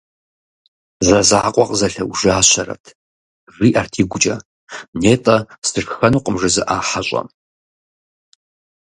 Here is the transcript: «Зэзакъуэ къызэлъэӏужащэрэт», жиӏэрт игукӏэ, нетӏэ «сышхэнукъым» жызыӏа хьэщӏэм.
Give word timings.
«Зэзакъуэ 1.07 1.63
къызэлъэӏужащэрэт», 1.69 2.85
жиӏэрт 3.53 3.93
игукӏэ, 4.01 4.35
нетӏэ 4.99 5.37
«сышхэнукъым» 5.67 6.35
жызыӏа 6.41 6.77
хьэщӏэм. 6.87 7.27